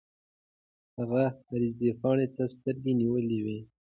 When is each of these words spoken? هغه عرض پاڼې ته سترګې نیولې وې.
هغه 0.97 1.23
عرض 1.51 1.79
پاڼې 2.01 2.27
ته 2.35 2.43
سترګې 2.55 2.93
نیولې 3.01 3.39
وې. 3.45 3.59